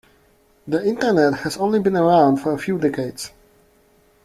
[0.67, 3.31] The internet has only been around for a few decades.